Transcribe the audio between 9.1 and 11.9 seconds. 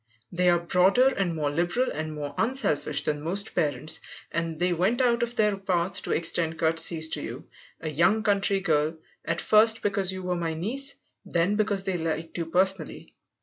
at first because you were my niece, then because